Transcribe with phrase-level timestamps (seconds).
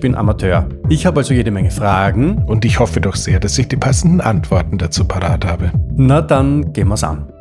[0.00, 0.68] bin Amateur.
[0.90, 2.44] Ich habe also jede Menge Fragen.
[2.44, 5.72] Und ich hoffe doch sehr, dass ich die passenden Antworten dazu parat habe.
[5.96, 7.32] Na dann gehen wir's an.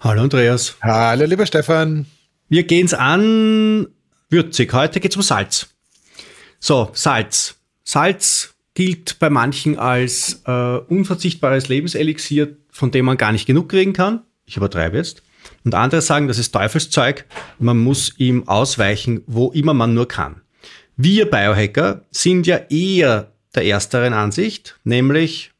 [0.00, 0.76] Hallo Andreas.
[0.82, 2.06] Hallo lieber Stefan.
[2.48, 3.86] Wir gehen's an
[4.28, 4.72] würzig.
[4.72, 5.68] Heute geht's um Salz.
[6.58, 7.54] So, Salz.
[7.84, 13.92] Salz gilt bei manchen als äh, unverzichtbares Lebenselixier, von dem man gar nicht genug kriegen
[13.92, 14.22] kann.
[14.46, 15.22] Ich übertreibe jetzt.
[15.64, 17.24] Und andere sagen, das ist Teufelszeug,
[17.58, 20.40] man muss ihm ausweichen, wo immer man nur kann.
[20.96, 25.52] Wir Biohacker sind ja eher der ersteren Ansicht, nämlich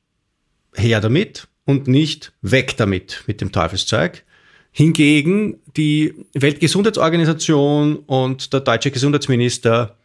[0.75, 4.25] her damit und nicht weg damit mit dem Teufelszeug.
[4.73, 9.97] Hingegen die Weltgesundheitsorganisation und der deutsche Gesundheitsminister,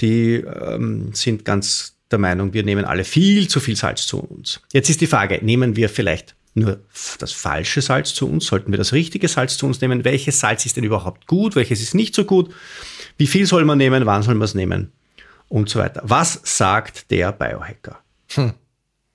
[0.00, 4.60] die ähm, sind ganz der Meinung, wir nehmen alle viel zu viel Salz zu uns.
[4.72, 6.80] Jetzt ist die Frage, nehmen wir vielleicht nur
[7.18, 8.46] das falsche Salz zu uns?
[8.46, 10.04] Sollten wir das richtige Salz zu uns nehmen?
[10.04, 11.56] Welches Salz ist denn überhaupt gut?
[11.56, 12.54] Welches ist nicht so gut?
[13.18, 14.06] Wie viel soll man nehmen?
[14.06, 14.92] Wann soll man es nehmen?
[15.48, 16.00] Und so weiter.
[16.04, 17.98] Was sagt der Biohacker?
[18.34, 18.54] Hm.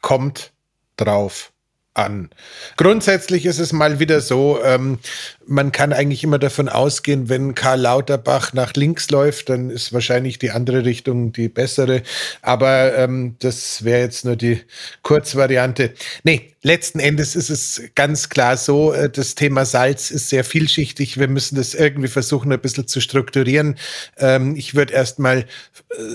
[0.01, 0.53] Kommt
[0.97, 1.51] drauf
[1.99, 2.29] an.
[2.77, 4.99] Grundsätzlich ist es mal wieder so, ähm,
[5.45, 10.39] man kann eigentlich immer davon ausgehen, wenn Karl Lauterbach nach links läuft, dann ist wahrscheinlich
[10.39, 12.03] die andere Richtung die bessere.
[12.41, 14.61] Aber ähm, das wäre jetzt nur die
[15.01, 15.93] Kurzvariante.
[16.23, 21.17] Nee, letzten Endes ist es ganz klar so, äh, das Thema Salz ist sehr vielschichtig.
[21.17, 23.77] Wir müssen das irgendwie versuchen, ein bisschen zu strukturieren.
[24.17, 25.45] Ähm, ich würde erst mal äh,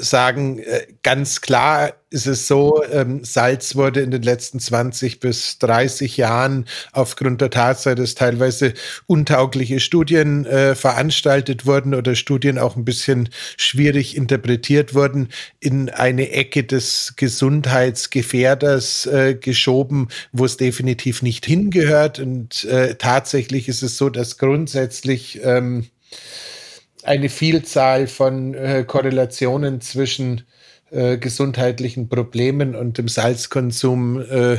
[0.01, 5.59] sagen, äh, ganz klar ist es so, ähm, Salz wurde in den letzten 20 bis
[5.59, 8.75] 30 Jahren aufgrund der Tatsache, dass teilweise
[9.09, 16.31] un untaugliche Studien veranstaltet wurden oder Studien auch ein bisschen schwierig interpretiert wurden, in eine
[16.31, 22.19] Ecke des Gesundheitsgefährders äh, geschoben, wo es definitiv nicht hingehört.
[22.19, 25.87] Und äh, tatsächlich ist es so, dass grundsätzlich ähm,
[27.05, 30.43] eine Vielzahl von äh, Korrelationen zwischen
[30.91, 34.57] äh, gesundheitlichen Problemen und dem Salzkonsum äh,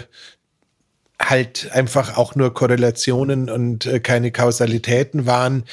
[1.22, 5.66] halt einfach auch nur Korrelationen und äh, keine Kausalitäten waren.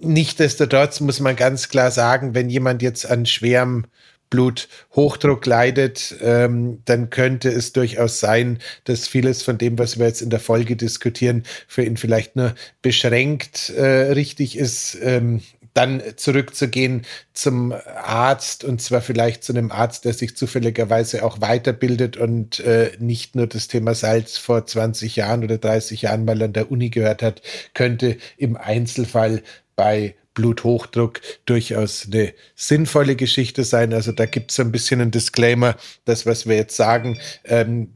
[0.00, 3.86] Nichtsdestotrotz muss man ganz klar sagen, wenn jemand jetzt an schwerem
[4.34, 10.22] Bluthochdruck leidet, ähm, dann könnte es durchaus sein, dass vieles von dem, was wir jetzt
[10.22, 14.98] in der Folge diskutieren, für ihn vielleicht nur beschränkt äh, richtig ist.
[15.00, 15.40] Ähm,
[15.72, 17.02] dann zurückzugehen
[17.32, 22.92] zum Arzt und zwar vielleicht zu einem Arzt, der sich zufälligerweise auch weiterbildet und äh,
[23.00, 26.90] nicht nur das Thema Salz vor 20 Jahren oder 30 Jahren mal an der Uni
[26.90, 27.42] gehört hat,
[27.74, 29.42] könnte im Einzelfall
[29.74, 33.92] bei Bluthochdruck durchaus eine sinnvolle Geschichte sein.
[33.94, 37.94] Also da gibt es ein bisschen ein Disclaimer, das, was wir jetzt sagen, ähm,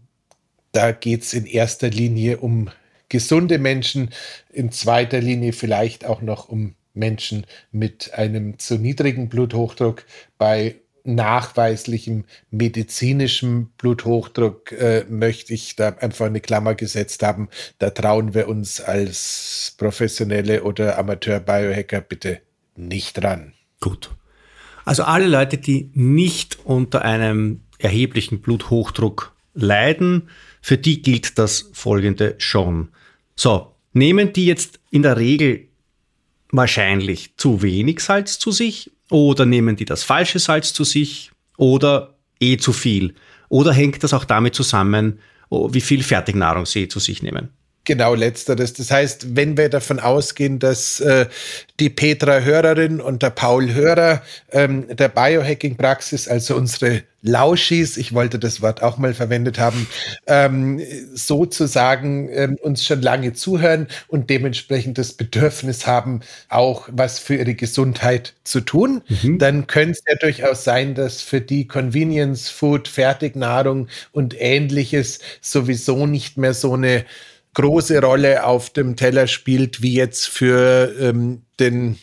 [0.73, 2.71] da geht es in erster Linie um
[3.09, 4.11] gesunde Menschen,
[4.53, 10.05] in zweiter Linie vielleicht auch noch um Menschen mit einem zu niedrigen Bluthochdruck
[10.37, 10.77] bei
[11.15, 17.49] nachweislichem medizinischem Bluthochdruck äh, möchte ich da einfach eine Klammer gesetzt haben.
[17.79, 22.41] Da trauen wir uns als professionelle oder Amateur-Biohacker bitte
[22.77, 23.55] nicht dran.
[23.81, 24.11] Gut.
[24.85, 32.35] Also alle Leute, die nicht unter einem erheblichen Bluthochdruck leiden, für die gilt das folgende
[32.39, 32.89] schon.
[33.37, 35.69] So, nehmen die jetzt in der Regel
[36.51, 42.15] wahrscheinlich zu wenig Salz zu sich oder nehmen die das falsche Salz zu sich oder
[42.41, 43.15] eh zu viel?
[43.49, 47.49] Oder hängt das auch damit zusammen, oh, wie viel Fertignahrung sie zu sich nehmen?
[47.89, 48.75] Genau, letzteres.
[48.75, 51.25] Das heißt, wenn wir davon ausgehen, dass äh,
[51.81, 54.21] die Petra Hörerin und der Paul Hörer
[54.53, 59.89] ähm, der Biohacking-Praxis, also unsere Lauschis, ich wollte das Wort auch mal verwendet haben,
[60.27, 60.83] ähm,
[61.15, 66.21] sozusagen ähm, uns schon lange zuhören und dementsprechend das Bedürfnis haben,
[66.51, 69.39] auch was für ihre Gesundheit zu tun, mhm.
[69.39, 76.07] dann könnte es ja durchaus sein, dass für die Convenience Food, Fertignahrung und ähnliches sowieso
[76.07, 77.07] nicht mehr so eine
[77.59, 81.99] große Rolle auf dem Teller spielt, wie jetzt für ähm, den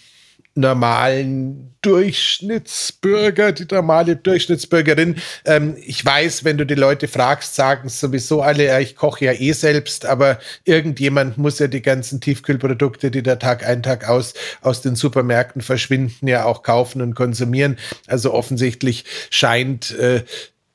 [0.53, 5.15] normalen Durchschnittsbürger, die normale Durchschnittsbürgerin.
[5.45, 9.33] Ähm, ich weiß, wenn du die Leute fragst, sagen sowieso alle, ja, ich koche ja
[9.33, 14.33] eh selbst, aber irgendjemand muss ja die ganzen Tiefkühlprodukte, die da Tag ein, Tag aus
[14.61, 17.77] aus den Supermärkten verschwinden, ja auch kaufen und konsumieren.
[18.07, 20.23] Also offensichtlich scheint äh,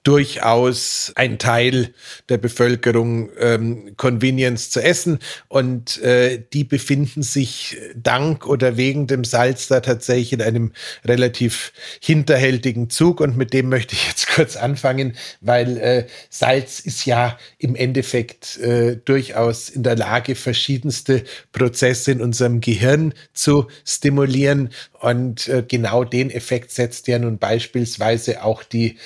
[0.02, 1.92] durchaus ein Teil
[2.30, 5.18] der Bevölkerung ähm, Convenience zu essen.
[5.48, 10.72] Und äh, die befinden sich dank oder wegen dem Salz da tatsächlich in einem
[11.04, 13.20] relativ hinterhältigen Zug.
[13.20, 18.56] Und mit dem möchte ich jetzt kurz anfangen, weil äh, Salz ist ja im Endeffekt
[18.58, 24.70] äh, durchaus in der Lage, verschiedenste Prozesse in unserem Gehirn zu stimulieren.
[25.00, 28.96] Und äh, genau den Effekt setzt ja nun beispielsweise auch die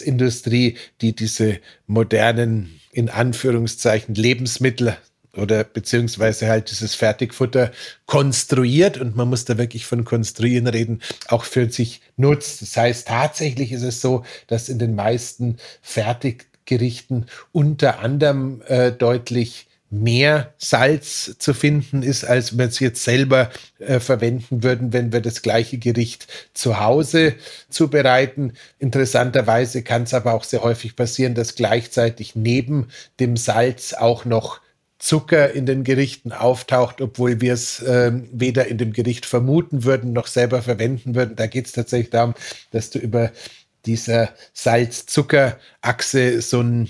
[0.00, 4.96] Ernährungsindustrie, die diese modernen, in Anführungszeichen, Lebensmittel
[5.36, 7.72] oder beziehungsweise halt dieses Fertigfutter
[8.06, 12.62] konstruiert und man muss da wirklich von konstruieren reden, auch für sich nutzt.
[12.62, 19.66] Das heißt, tatsächlich ist es so, dass in den meisten Fertiggerichten unter anderem äh, deutlich
[20.02, 25.20] mehr Salz zu finden ist, als wir es jetzt selber äh, verwenden würden, wenn wir
[25.20, 27.34] das gleiche Gericht zu Hause
[27.68, 28.54] zubereiten.
[28.78, 32.88] Interessanterweise kann es aber auch sehr häufig passieren, dass gleichzeitig neben
[33.20, 34.60] dem Salz auch noch
[34.98, 40.12] Zucker in den Gerichten auftaucht, obwohl wir es äh, weder in dem Gericht vermuten würden
[40.12, 41.36] noch selber verwenden würden.
[41.36, 42.34] Da geht es tatsächlich darum,
[42.70, 43.30] dass du über
[43.84, 46.88] dieser Salz-Zucker-Achse so ein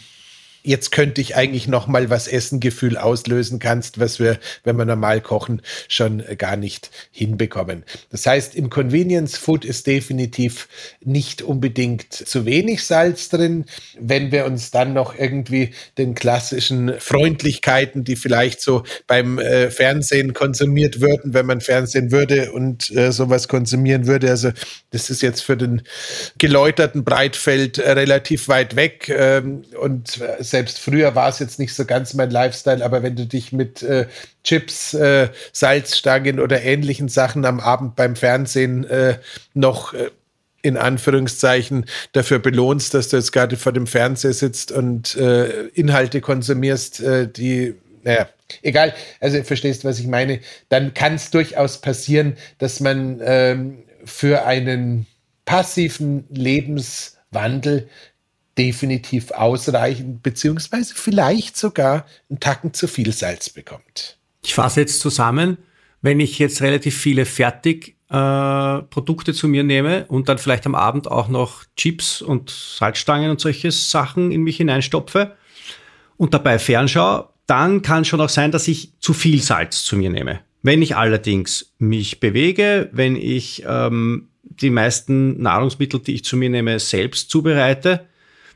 [0.65, 4.87] jetzt könnte ich eigentlich noch mal was essen Gefühl auslösen kannst, was wir, wenn wir
[4.87, 7.85] normal kochen, schon gar nicht hinbekommen.
[8.11, 10.69] Das heißt, im Convenience Food ist definitiv
[11.05, 13.67] nicht unbedingt zu wenig Salz drin.
[14.01, 20.33] Wenn wir uns dann noch irgendwie den klassischen Freundlichkeiten, die vielleicht so beim äh, Fernsehen
[20.33, 24.51] konsumiert würden, wenn man Fernsehen würde und äh, sowas konsumieren würde, also
[24.91, 25.83] das ist jetzt für den
[26.39, 31.75] geläuterten Breitfeld äh, relativ weit weg ähm, und äh, selbst früher war es jetzt nicht
[31.75, 34.07] so ganz mein Lifestyle, aber wenn du dich mit äh,
[34.45, 39.19] Chips, äh, Salzstangen oder ähnlichen Sachen am Abend beim Fernsehen äh,
[39.53, 40.11] noch äh,
[40.63, 46.21] in Anführungszeichen dafür belohnst, dass du jetzt gerade vor dem Fernseher sitzt und äh, Inhalte
[46.21, 47.75] konsumierst, äh, die,
[48.05, 48.29] naja,
[48.63, 54.47] egal, also verstehst, was ich meine, dann kann es durchaus passieren, dass man ähm, für
[54.47, 55.07] einen
[55.47, 57.89] passiven Lebenswandel
[58.57, 64.19] definitiv ausreichend, beziehungsweise vielleicht sogar einen Tacken zu viel Salz bekommt.
[64.43, 65.59] Ich fasse jetzt zusammen,
[66.03, 71.11] wenn ich jetzt relativ viele Fertigprodukte äh, zu mir nehme und dann vielleicht am Abend
[71.11, 75.35] auch noch Chips und Salzstangen und solche Sachen in mich hineinstopfe
[76.17, 80.11] und dabei fernschaue, dann kann schon auch sein, dass ich zu viel Salz zu mir
[80.11, 80.41] nehme.
[80.63, 86.51] Wenn ich allerdings mich bewege, wenn ich ähm, die meisten Nahrungsmittel, die ich zu mir
[86.51, 88.07] nehme, selbst zubereite,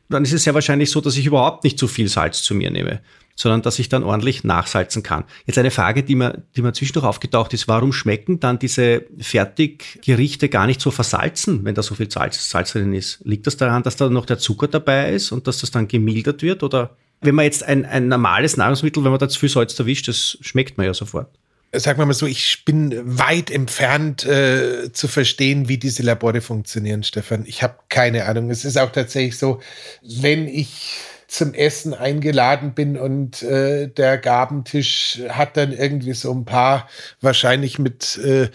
[0.09, 2.71] dann ist es sehr wahrscheinlich so, dass ich überhaupt nicht zu viel Salz zu mir
[2.71, 3.01] nehme,
[3.37, 5.25] sondern dass ich dann ordentlich nachsalzen kann.
[5.47, 10.49] Jetzt eine Frage, die mir, die mir zwischendurch aufgetaucht ist, warum schmecken dann diese Fertiggerichte
[10.49, 13.21] gar nicht so versalzen, wenn da so viel Salz, Salz drin ist?
[13.25, 16.43] Liegt das daran, dass da noch der Zucker dabei ist und dass das dann gemildert
[16.43, 16.63] wird?
[16.63, 20.09] Oder wenn man jetzt ein, ein normales Nahrungsmittel, wenn man da zu viel Salz erwischt,
[20.09, 21.38] das schmeckt man ja sofort
[21.73, 27.03] sagen wir mal so, ich bin weit entfernt äh, zu verstehen, wie diese Labore funktionieren,
[27.03, 27.45] Stefan.
[27.47, 28.51] Ich habe keine Ahnung.
[28.51, 29.61] Es ist auch tatsächlich so,
[30.03, 30.97] wenn ich
[31.29, 36.89] zum Essen eingeladen bin und äh, der Gabentisch hat dann irgendwie so ein paar
[37.21, 38.49] wahrscheinlich mit äh,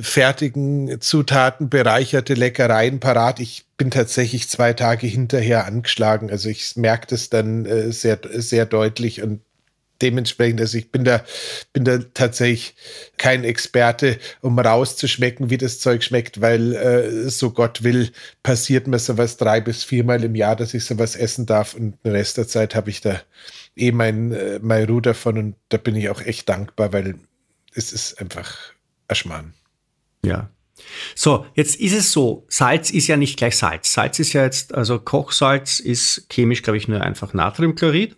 [0.00, 3.40] fertigen Zutaten bereicherte Leckereien parat.
[3.40, 6.30] Ich bin tatsächlich zwei Tage hinterher angeschlagen.
[6.30, 9.40] Also ich merke das dann äh, sehr, sehr deutlich und
[10.02, 11.24] dementsprechend, also ich bin da,
[11.72, 12.74] bin da tatsächlich
[13.16, 18.10] kein Experte, um rauszuschmecken, wie das Zeug schmeckt, weil äh, so Gott will,
[18.42, 22.12] passiert mir sowas drei bis viermal im Jahr, dass ich sowas essen darf und den
[22.12, 23.20] Rest der Zeit habe ich da
[23.76, 27.14] eh mein, äh, mein Ruhe davon und da bin ich auch echt dankbar, weil
[27.74, 28.56] es ist einfach
[29.08, 29.54] Erschmarrn.
[30.24, 30.50] Ja,
[31.14, 33.92] so, jetzt ist es so, Salz ist ja nicht gleich Salz.
[33.92, 38.16] Salz ist ja jetzt, also Kochsalz ist chemisch, glaube ich, nur einfach Natriumchlorid.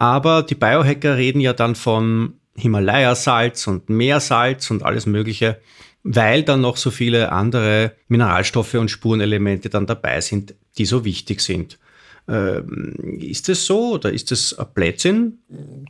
[0.00, 5.60] Aber die Biohacker reden ja dann von Himalaya-Salz und Meersalz und alles Mögliche,
[6.02, 11.42] weil dann noch so viele andere Mineralstoffe und Spurenelemente dann dabei sind, die so wichtig
[11.42, 11.78] sind.
[12.26, 15.38] Ähm, ist das so oder ist das ein Blödsinn?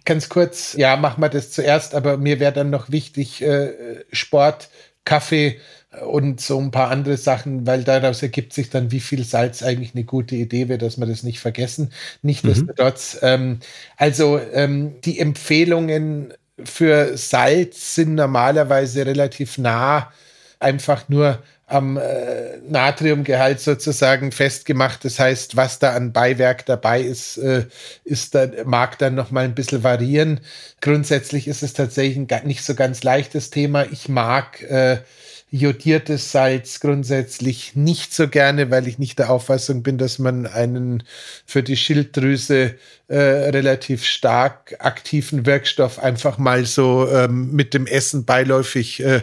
[0.04, 4.70] Ganz kurz, ja, machen wir das zuerst, aber mir wäre dann noch wichtig, äh, Sport
[5.04, 5.60] Kaffee
[6.02, 9.94] und so ein paar andere Sachen, weil daraus ergibt sich dann, wie viel Salz eigentlich
[9.94, 11.92] eine gute Idee wäre, dass wir das nicht vergessen.
[12.22, 13.28] Nichtsdestotrotz, mhm.
[13.28, 13.58] ähm,
[13.96, 16.32] also ähm, die Empfehlungen
[16.62, 20.12] für Salz sind normalerweise relativ nah,
[20.60, 25.04] einfach nur am äh, Natriumgehalt sozusagen festgemacht.
[25.04, 27.66] Das heißt, was da an Beiwerk dabei ist, äh,
[28.04, 30.40] ist da, mag dann noch mal ein bisschen variieren.
[30.80, 33.84] Grundsätzlich ist es tatsächlich ein nicht so ganz leichtes Thema.
[33.84, 34.98] Ich mag äh,
[35.50, 41.02] jodiertes Salz grundsätzlich nicht so gerne, weil ich nicht der Auffassung bin, dass man einen
[41.44, 42.76] für die Schilddrüse
[43.10, 49.22] äh, relativ stark aktiven Wirkstoff einfach mal so ähm, mit dem Essen beiläufig äh,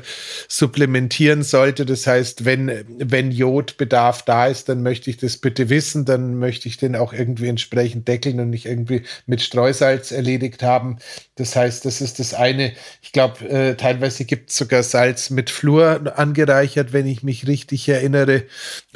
[0.50, 1.86] supplementieren sollte.
[1.86, 6.68] Das heißt, wenn, wenn Jodbedarf da ist, dann möchte ich das bitte wissen, dann möchte
[6.68, 10.98] ich den auch irgendwie entsprechend deckeln und nicht irgendwie mit Streusalz erledigt haben.
[11.36, 12.74] Das heißt, das ist das eine.
[13.02, 17.88] Ich glaube, äh, teilweise gibt es sogar Salz mit Fluor angereichert, wenn ich mich richtig
[17.90, 18.44] erinnere.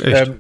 [0.01, 0.39] Ähm,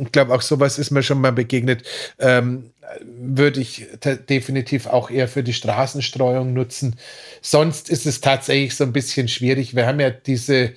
[0.00, 1.84] ich glaube, auch sowas ist mir schon mal begegnet.
[2.18, 3.86] Ähm, würde ich
[4.28, 6.96] definitiv auch eher für die Straßenstreuung nutzen.
[7.40, 9.74] Sonst ist es tatsächlich so ein bisschen schwierig.
[9.74, 10.72] Wir haben ja diese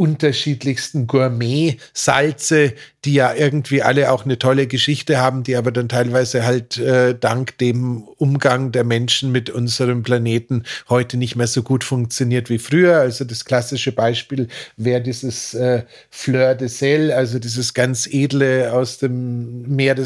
[0.00, 2.72] unterschiedlichsten Gourmet-Salze,
[3.04, 7.14] die ja irgendwie alle auch eine tolle Geschichte haben, die aber dann teilweise halt äh,
[7.14, 12.58] dank dem Umgang der Menschen mit unserem Planeten heute nicht mehr so gut funktioniert wie
[12.58, 12.98] früher.
[12.98, 18.96] Also das klassische Beispiel wäre dieses äh, Fleur de Sel, also dieses ganz edle aus
[18.96, 19.96] dem Meer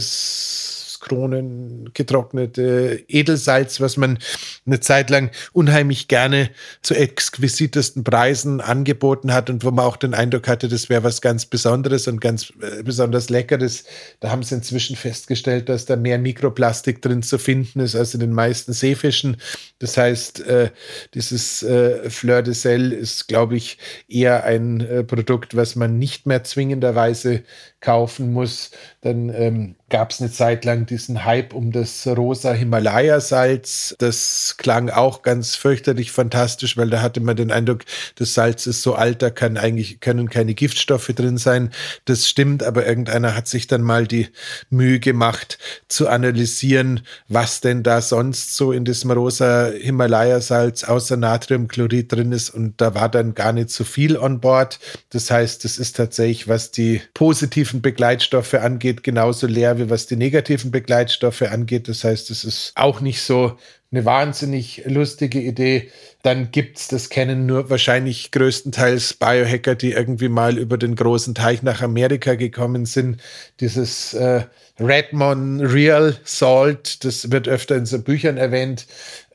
[1.04, 4.18] des Kronen getrocknete Edelsalz, was man
[4.66, 6.50] eine Zeit lang unheimlich gerne
[6.82, 11.20] zu exquisitesten Preisen angeboten hat und wo man auch den Eindruck hatte, das wäre was
[11.20, 13.84] ganz Besonderes und ganz äh, besonders Leckeres.
[14.20, 18.20] Da haben sie inzwischen festgestellt, dass da mehr Mikroplastik drin zu finden ist als in
[18.20, 19.37] den meisten Seefischen.
[19.78, 20.70] Das heißt, äh,
[21.14, 26.44] dieses äh, Fleur de Sel ist, glaube ich, eher ein Produkt, was man nicht mehr
[26.44, 27.42] zwingenderweise
[27.80, 28.70] kaufen muss.
[29.02, 33.94] Dann ähm, gab es eine Zeit lang diesen Hype um das rosa Himalaya-Salz.
[33.98, 37.84] Das klang auch ganz fürchterlich fantastisch, weil da hatte man den Eindruck,
[38.16, 41.70] das Salz ist so alt, da kann eigentlich, können keine Giftstoffe drin sein.
[42.04, 44.28] Das stimmt, aber irgendeiner hat sich dann mal die
[44.70, 45.58] Mühe gemacht
[45.88, 52.50] zu analysieren, was denn da sonst so in diesem rosa Himalaya-Salz außer Natriumchlorid drin ist.
[52.50, 54.78] Und da war dann gar nicht so viel on board.
[55.10, 60.06] Das heißt, das ist tatsächlich, was die positiven positiven Begleitstoffe angeht, genauso leer wie was
[60.06, 61.88] die negativen Begleitstoffe angeht.
[61.88, 63.56] Das heißt, es ist auch nicht so
[63.90, 65.90] eine wahnsinnig lustige Idee.
[66.22, 71.34] Dann gibt es, das kennen nur wahrscheinlich größtenteils Biohacker, die irgendwie mal über den großen
[71.34, 73.20] Teich nach Amerika gekommen sind.
[73.60, 74.44] Dieses äh,
[74.80, 78.86] Redmond Real Salt, das wird öfter in so Büchern erwähnt.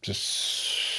[0.06, 0.99] Das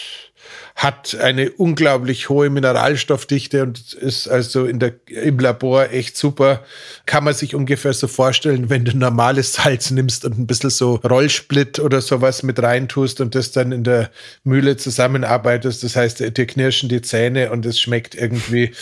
[0.81, 6.65] hat eine unglaublich hohe Mineralstoffdichte und ist also in der, im Labor echt super.
[7.05, 10.95] Kann man sich ungefähr so vorstellen, wenn du normales Salz nimmst und ein bisschen so
[10.95, 14.11] Rollsplit oder sowas mit reintust und das dann in der
[14.43, 15.85] Mühle zusammenarbeitest.
[15.85, 18.73] Das heißt, dir knirschen die Zähne und es schmeckt irgendwie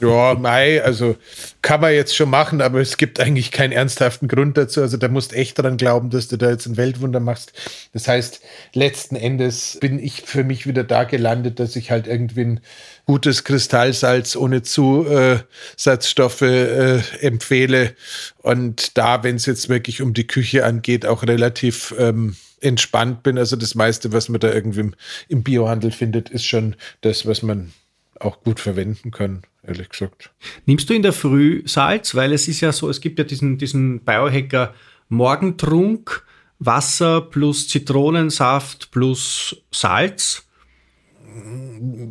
[0.00, 1.16] ja, Mai, also
[1.62, 4.80] kann man jetzt schon machen, aber es gibt eigentlich keinen ernsthaften Grund dazu.
[4.80, 7.52] Also da musst echt dran glauben, dass du da jetzt ein Weltwunder machst.
[7.92, 8.40] Das heißt,
[8.72, 12.60] letzten Endes bin ich für mich wieder da gelandet, dass ich halt irgendwie ein
[13.06, 17.94] gutes Kristallsalz ohne Zusatzstoffe äh, empfehle.
[18.42, 23.38] Und da, wenn es jetzt wirklich um die Küche angeht, auch relativ ähm, entspannt bin.
[23.38, 24.90] Also das meiste, was man da irgendwie
[25.28, 27.72] im Biohandel findet, ist schon das, was man
[28.20, 30.30] auch gut verwenden können, ehrlich gesagt.
[30.64, 32.14] Nimmst du in der Früh Salz?
[32.14, 34.74] Weil es ist ja so, es gibt ja diesen, diesen Biohacker
[35.08, 36.24] Morgentrunk,
[36.58, 40.44] Wasser plus Zitronensaft plus Salz.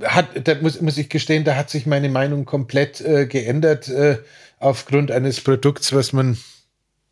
[0.03, 4.19] Hat, da muss, muss ich gestehen, da hat sich meine Meinung komplett äh, geändert äh,
[4.59, 6.37] aufgrund eines Produkts, was man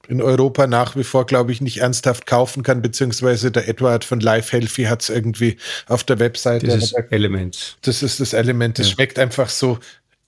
[0.08, 4.20] in Europa nach wie vor, glaube ich, nicht ernsthaft kaufen kann, beziehungsweise der Edward von
[4.20, 5.58] Life Healthy hat es irgendwie
[5.88, 6.66] auf der Webseite.
[6.66, 7.78] Dieses Element.
[7.84, 8.80] Das ist das Element.
[8.80, 8.94] Das ja.
[8.94, 9.80] schmeckt einfach so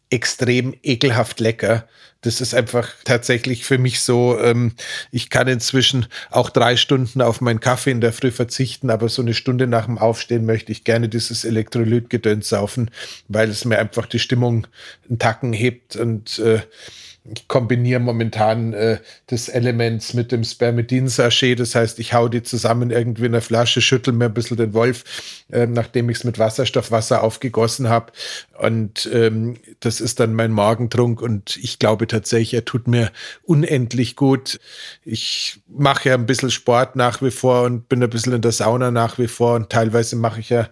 [0.09, 1.87] extrem ekelhaft lecker.
[2.21, 4.73] Das ist einfach tatsächlich für mich so, ähm,
[5.11, 9.21] ich kann inzwischen auch drei Stunden auf meinen Kaffee in der Früh verzichten, aber so
[9.21, 12.89] eine Stunde nach dem Aufstehen möchte ich gerne dieses Elektrolytgedöns saufen,
[13.27, 14.65] weil es mir einfach die Stimmung
[15.07, 16.61] einen Tacken hebt und äh,
[17.33, 21.59] ich kombiniere momentan äh, das Elements mit dem Spermidin-Sachet.
[21.59, 24.73] Das heißt, ich hau die zusammen irgendwie in der Flasche, schüttel mir ein bisschen den
[24.73, 25.03] Wolf,
[25.51, 28.11] äh, nachdem ich es mit Wasserstoffwasser aufgegossen habe
[28.57, 33.11] Und ähm, das ist dann mein Morgentrunk und ich glaube tatsächlich, er tut mir
[33.43, 34.59] unendlich gut.
[35.03, 38.53] Ich mache ja ein bisschen Sport nach wie vor und bin ein bisschen in der
[38.53, 40.69] Sauna nach wie vor und teilweise mache ich ja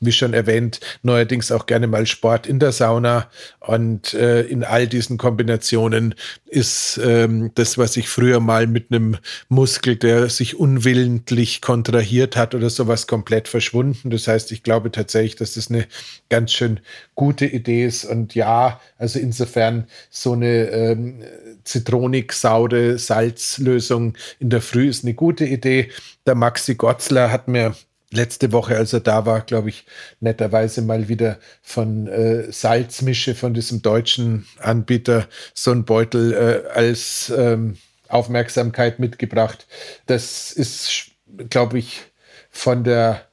[0.00, 3.30] wie schon erwähnt, neuerdings auch gerne mal Sport in der Sauna.
[3.60, 6.14] Und äh, in all diesen Kombinationen
[6.46, 9.16] ist ähm, das, was ich früher mal mit einem
[9.48, 14.10] Muskel, der sich unwillentlich kontrahiert hat oder sowas, komplett verschwunden.
[14.10, 15.86] Das heißt, ich glaube tatsächlich, dass das eine
[16.28, 16.80] ganz schön
[17.14, 18.04] gute Idee ist.
[18.04, 21.22] Und ja, also insofern so eine ähm,
[21.64, 25.90] Zitronik-Saude Salzlösung in der Früh ist eine gute Idee.
[26.26, 27.74] Der Maxi Gotzler hat mir
[28.10, 29.84] letzte Woche, als er da war, glaube ich,
[30.20, 37.32] netterweise mal wieder von äh, Salzmische, von diesem deutschen Anbieter, so ein Beutel äh, als
[37.36, 37.76] ähm,
[38.08, 39.66] Aufmerksamkeit mitgebracht.
[40.06, 41.10] Das ist,
[41.50, 42.02] glaube ich,
[42.50, 43.26] von der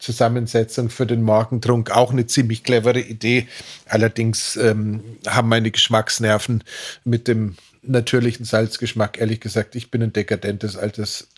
[0.00, 3.46] Mineralstoffzusammensetzung für den Morgentrunk auch eine ziemlich clevere Idee.
[3.86, 6.64] Allerdings ähm, haben meine Geschmacksnerven
[7.04, 11.28] mit dem natürlichen Salzgeschmack, ehrlich gesagt, ich bin ein dekadentes altes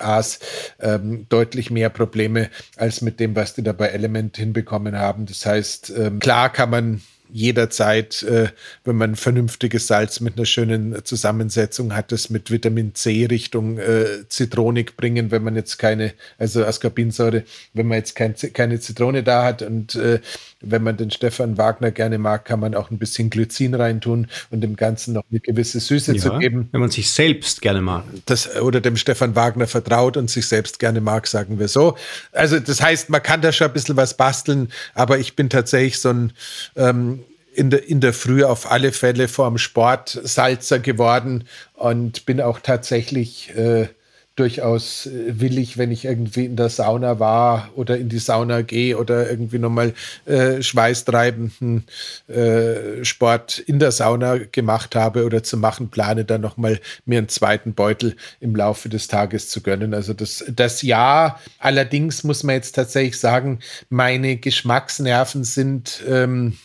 [0.00, 0.40] A's
[0.80, 5.26] ähm, deutlich mehr Probleme als mit dem, was die da bei Element hinbekommen haben.
[5.26, 7.02] Das heißt, ähm, klar kann man
[7.34, 8.46] jederzeit, äh,
[8.84, 14.28] wenn man vernünftiges Salz mit einer schönen Zusammensetzung hat, das mit Vitamin C Richtung äh,
[14.28, 19.44] Zitronik bringen, wenn man jetzt keine, also Ascorbinsäure, wenn man jetzt kein, keine Zitrone da
[19.44, 20.20] hat und äh,
[20.66, 24.60] wenn man den Stefan Wagner gerne mag, kann man auch ein bisschen Glycin reintun und
[24.60, 26.68] dem Ganzen noch eine gewisse Süße ja, zu geben.
[26.72, 28.04] Wenn man sich selbst gerne mag.
[28.26, 31.96] Das, oder dem Stefan Wagner vertraut und sich selbst gerne mag, sagen wir so.
[32.32, 36.00] Also das heißt, man kann da schon ein bisschen was basteln, aber ich bin tatsächlich
[36.00, 36.32] so ein
[36.76, 37.20] ähm,
[37.54, 41.44] in der, in der Früh auf alle Fälle vor dem Sport Salzer geworden
[41.74, 43.88] und bin auch tatsächlich äh,
[44.36, 48.98] durchaus äh, willig, wenn ich irgendwie in der Sauna war oder in die Sauna gehe
[48.98, 49.94] oder irgendwie nochmal
[50.26, 51.84] äh, schweißtreibenden
[52.28, 57.28] äh, Sport in der Sauna gemacht habe oder zu machen plane, dann nochmal mir einen
[57.28, 59.94] zweiten Beutel im Laufe des Tages zu gönnen.
[59.94, 66.56] Also das, das Ja, allerdings muss man jetzt tatsächlich sagen, meine Geschmacksnerven sind ähm,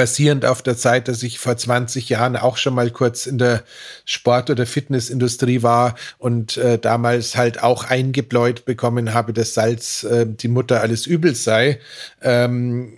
[0.00, 3.64] basierend auf der Zeit, dass ich vor 20 Jahren auch schon mal kurz in der
[4.06, 10.24] Sport- oder Fitnessindustrie war und äh, damals halt auch eingebläut bekommen habe, dass Salz äh,
[10.26, 11.80] die Mutter alles Übels sei.
[12.22, 12.94] Ähm,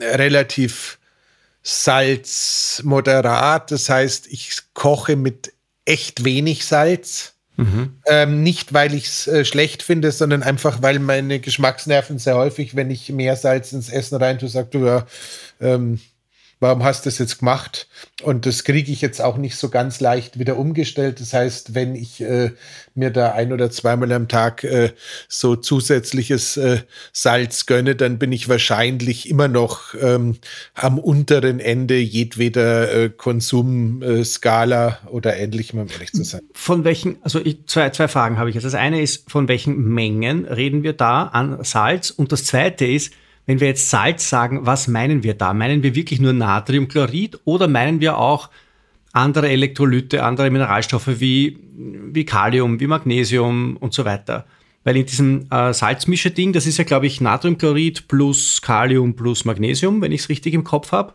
[0.00, 0.98] relativ
[1.62, 5.52] salzmoderat, das heißt, ich koche mit
[5.84, 7.34] echt wenig Salz.
[7.56, 8.00] Mhm.
[8.06, 12.74] Ähm, nicht, weil ich es äh, schlecht finde, sondern einfach, weil meine Geschmacksnerven sehr häufig,
[12.74, 15.06] wenn ich mehr Salz ins Essen rein tue, sagt du ja,
[15.60, 16.00] ähm,
[16.60, 17.88] warum hast du das jetzt gemacht?
[18.22, 21.20] Und das kriege ich jetzt auch nicht so ganz leicht wieder umgestellt.
[21.20, 22.52] Das heißt, wenn ich äh,
[22.94, 24.92] mir da ein oder zweimal am Tag äh,
[25.26, 30.36] so zusätzliches äh, Salz gönne, dann bin ich wahrscheinlich immer noch ähm,
[30.74, 36.42] am unteren Ende jedweder äh, Konsumskala oder ähnlichem, um ehrlich zu sein.
[36.52, 38.64] Von welchen, also ich, zwei, zwei Fragen habe ich jetzt.
[38.64, 42.10] Das eine ist, von welchen Mengen reden wir da an Salz?
[42.10, 43.14] Und das zweite ist,
[43.46, 45.52] wenn wir jetzt Salz sagen, was meinen wir da?
[45.54, 48.50] Meinen wir wirklich nur Natriumchlorid oder meinen wir auch
[49.12, 51.58] andere Elektrolyte, andere Mineralstoffe wie,
[52.12, 54.46] wie Kalium, wie Magnesium und so weiter?
[54.84, 60.00] Weil in diesem äh, Salzmische-Ding, das ist ja, glaube ich, Natriumchlorid plus Kalium plus Magnesium,
[60.00, 61.14] wenn ich es richtig im Kopf habe.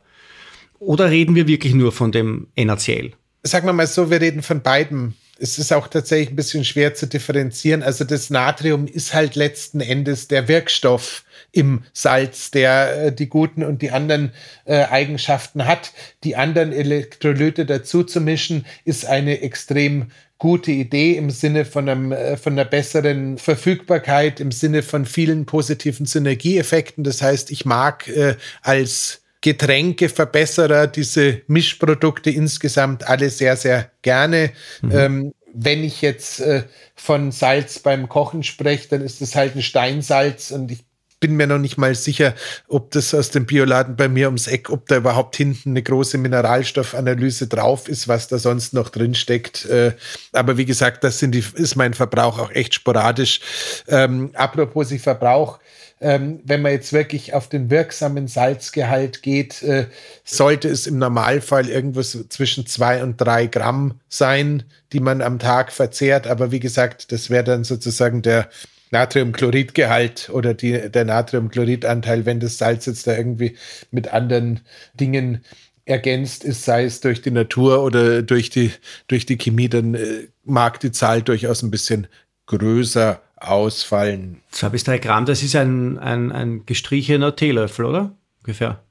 [0.77, 3.11] Oder reden wir wirklich nur von dem NaCl?
[3.43, 6.93] Sagen wir mal so, wir reden von beiden es ist auch tatsächlich ein bisschen schwer
[6.93, 7.83] zu differenzieren.
[7.83, 11.24] Also das Natrium ist halt letzten Endes der Wirkstoff
[11.55, 14.33] im Salz, der äh, die guten und die anderen
[14.65, 15.93] äh, Eigenschaften hat.
[16.23, 22.11] Die anderen Elektrolyte dazu zu mischen, ist eine extrem gute Idee im Sinne von, einem,
[22.11, 27.03] äh, von einer besseren Verfügbarkeit, im Sinne von vielen positiven Synergieeffekten.
[27.03, 34.51] Das heißt, ich mag äh, als Getränkeverbesserer, diese Mischprodukte insgesamt alle sehr, sehr gerne.
[34.81, 34.91] Mhm.
[34.91, 36.63] Ähm, wenn ich jetzt äh,
[36.95, 40.83] von Salz beim Kochen spreche, dann ist es halt ein Steinsalz und ich
[41.25, 42.35] bin mir noch nicht mal sicher,
[42.67, 46.19] ob das aus dem Bioladen bei mir ums Eck, ob da überhaupt hinten eine große
[46.19, 49.65] Mineralstoffanalyse drauf ist, was da sonst noch drin steckt.
[49.65, 49.93] Äh,
[50.33, 53.41] aber wie gesagt, das sind die, ist mein Verbrauch auch echt sporadisch.
[53.87, 55.57] Ähm, apropos ich Verbrauch,
[55.99, 59.87] ähm, wenn man jetzt wirklich auf den wirksamen Salzgehalt geht, äh,
[60.23, 64.61] sollte es im Normalfall irgendwo zwischen zwei und drei Gramm sein,
[64.93, 66.27] die man am Tag verzehrt.
[66.27, 68.47] Aber wie gesagt, das wäre dann sozusagen der
[68.91, 73.55] Natriumchloridgehalt oder die, der Natriumchloridanteil, wenn das Salz jetzt da irgendwie
[73.91, 74.61] mit anderen
[74.93, 75.43] Dingen
[75.85, 78.71] ergänzt ist, sei es durch die Natur oder durch die,
[79.07, 82.07] durch die Chemie, dann äh, mag die Zahl durchaus ein bisschen
[82.47, 84.41] größer ausfallen.
[84.51, 88.15] Zwei bis drei Gramm, das ist ein, ein, ein gestrichener Teelöffel, oder?
[88.41, 88.81] Ungefähr.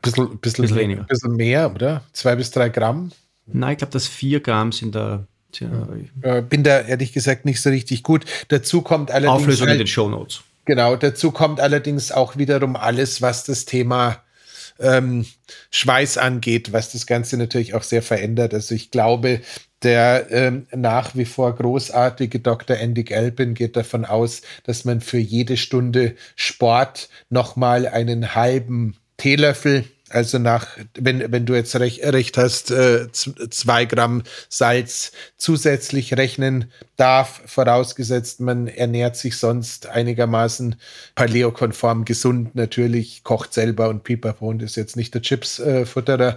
[0.00, 1.04] Bisschen, bisschen, bisschen weniger.
[1.04, 2.02] Bisschen mehr, oder?
[2.12, 3.12] Zwei bis drei Gramm?
[3.46, 5.26] Nein, ich glaube, dass vier Gramm sind da.
[5.60, 5.88] Ja.
[6.22, 8.24] Äh, bin da ehrlich gesagt nicht so richtig gut.
[8.48, 9.42] Dazu kommt allerdings.
[9.42, 10.42] Auflösung halt, in den Show Notes.
[10.64, 14.22] Genau, dazu kommt allerdings auch wiederum alles, was das Thema
[14.78, 15.26] ähm,
[15.70, 18.54] Schweiß angeht, was das Ganze natürlich auch sehr verändert.
[18.54, 19.40] Also ich glaube,
[19.82, 22.76] der ähm, nach wie vor großartige Dr.
[22.76, 29.84] Andy Galpin geht davon aus, dass man für jede Stunde Sport nochmal einen halben Teelöffel
[30.12, 30.66] also nach,
[30.98, 38.40] wenn, wenn du jetzt recht, recht hast, äh, zwei Gramm Salz zusätzlich rechnen darf, vorausgesetzt
[38.40, 40.76] man ernährt sich sonst einigermaßen
[41.14, 46.28] paleokonform gesund, natürlich kocht selber und Pipapo und ist jetzt nicht der Chips-Futterer.
[46.28, 46.36] Äh,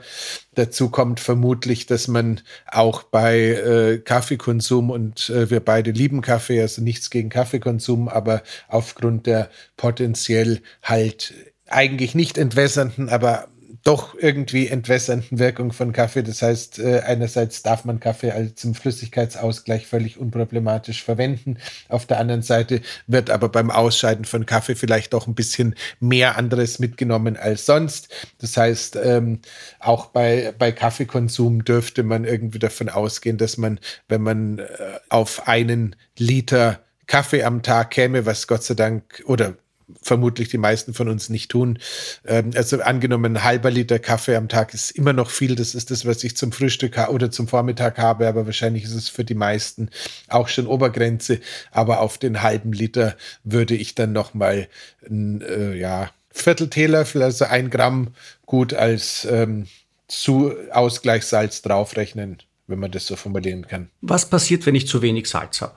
[0.55, 6.61] Dazu kommt vermutlich, dass man auch bei äh, Kaffeekonsum und äh, wir beide lieben Kaffee,
[6.61, 11.33] also nichts gegen Kaffeekonsum, aber aufgrund der potenziell halt
[11.67, 13.49] eigentlich nicht entwässernden, aber
[13.85, 16.23] doch irgendwie entwässernden Wirkung von Kaffee.
[16.23, 21.59] Das heißt, äh, einerseits darf man Kaffee als zum Flüssigkeitsausgleich völlig unproblematisch verwenden.
[21.87, 26.35] Auf der anderen Seite wird aber beim Ausscheiden von Kaffee vielleicht auch ein bisschen mehr
[26.35, 28.09] anderes mitgenommen als sonst.
[28.39, 29.41] Das heißt, ähm,
[29.79, 34.65] auch bei, bei Kaffeekonsum dürfte man irgendwie davon ausgehen, dass man, wenn man äh,
[35.09, 39.53] auf einen Liter Kaffee am Tag käme, was Gott sei Dank oder
[40.01, 41.79] vermutlich die meisten von uns nicht tun.
[42.25, 45.55] Ähm, also angenommen, ein halber Liter Kaffee am Tag ist immer noch viel.
[45.55, 49.09] Das ist das, was ich zum Frühstück oder zum Vormittag habe, aber wahrscheinlich ist es
[49.09, 49.89] für die meisten
[50.27, 51.39] auch schon Obergrenze.
[51.71, 54.67] Aber auf den halben Liter würde ich dann noch mal
[55.07, 58.13] ein, äh, ja, Viertel Teelöffel, also ein Gramm
[58.45, 59.67] gut als ähm,
[60.09, 63.89] zu Ausgleichssalz draufrechnen, wenn man das so formulieren kann.
[64.01, 65.75] Was passiert, wenn ich zu wenig Salz habe?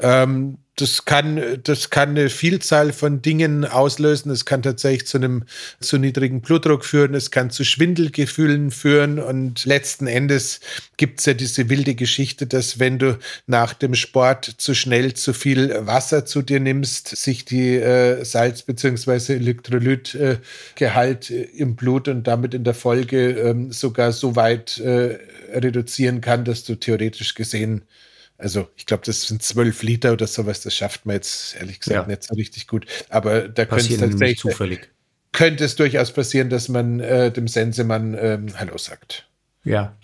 [0.00, 4.30] Ähm, das kann, das kann eine Vielzahl von Dingen auslösen.
[4.30, 5.42] Es kann tatsächlich zu einem
[5.80, 7.14] zu niedrigen Blutdruck führen.
[7.14, 9.18] Es kann zu Schwindelgefühlen führen.
[9.18, 10.60] Und letzten Endes
[10.96, 15.32] gibt es ja diese wilde Geschichte, dass wenn du nach dem Sport zu schnell zu
[15.32, 19.34] viel Wasser zu dir nimmst, sich die äh, Salz- bzw.
[19.34, 25.18] Elektrolytgehalt äh, im Blut und damit in der Folge äh, sogar so weit äh,
[25.52, 27.82] reduzieren kann, dass du theoretisch gesehen
[28.38, 30.62] also ich glaube, das sind zwölf Liter oder sowas.
[30.62, 32.06] Das schafft man jetzt ehrlich gesagt ja.
[32.06, 32.86] nicht so richtig gut.
[33.08, 34.90] Aber da könnte es tatsächlich zufällig.
[35.32, 39.28] Könnte es durchaus passieren, dass man äh, dem Sensemann ähm, Hallo sagt.
[39.64, 39.96] Ja,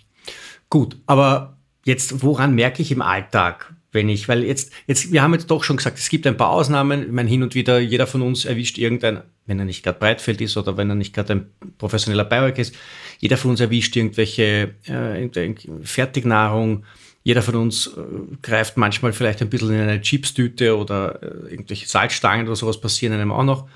[0.69, 0.97] gut.
[1.05, 5.49] Aber jetzt, woran merke ich im Alltag, wenn ich, weil jetzt, jetzt, wir haben jetzt
[5.49, 7.03] doch schon gesagt, es gibt ein paar Ausnahmen.
[7.03, 10.41] Ich meine, hin und wieder, jeder von uns erwischt irgendein, wenn er nicht gerade Breitfeld
[10.41, 11.45] ist oder wenn er nicht gerade ein
[11.77, 12.75] professioneller Biohack ist,
[13.19, 16.83] jeder von uns erwischt irgendwelche äh, Fertignahrung,
[17.25, 18.01] jeder von uns äh,
[18.43, 23.13] greift manchmal vielleicht ein bisschen in eine Chipstüte oder äh, irgendwelche Salzstangen oder sowas passieren
[23.13, 23.67] einem auch noch.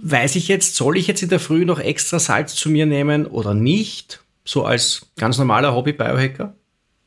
[0.00, 3.26] Weiß ich jetzt, soll ich jetzt in der Früh noch extra Salz zu mir nehmen
[3.26, 4.20] oder nicht?
[4.44, 6.54] So als ganz normaler Hobby-Biohacker?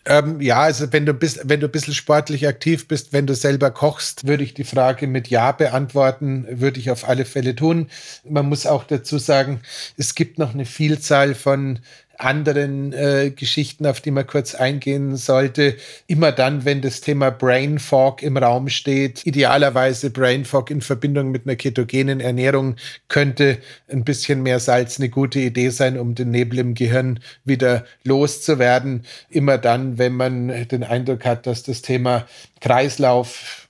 [0.06, 3.34] Ähm, ja, also wenn du bist, wenn du ein bisschen sportlich aktiv bist, wenn du
[3.34, 7.88] selber kochst, würde ich die Frage mit Ja beantworten, würde ich auf alle Fälle tun.
[8.28, 9.62] Man muss auch dazu sagen,
[9.98, 11.80] es gibt noch eine Vielzahl von
[12.24, 15.76] anderen äh, Geschichten, auf die man kurz eingehen sollte.
[16.08, 21.32] Immer dann, wenn das Thema Brain Fog im Raum steht, idealerweise Brain Fog in Verbindung
[21.32, 22.76] mit einer ketogenen Ernährung,
[23.08, 23.58] könnte
[23.90, 29.06] ein bisschen mehr Salz eine gute Idee sein, um den Nebel im Gehirn wieder loszuwerden.
[29.30, 32.28] Immer dann, wenn man den Eindruck hat, dass das Thema
[32.60, 33.70] Kreislauf